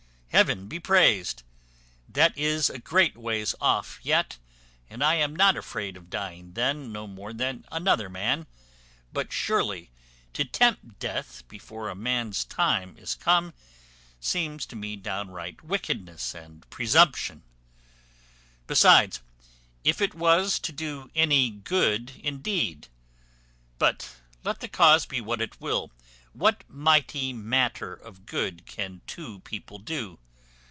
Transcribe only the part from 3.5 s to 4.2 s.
off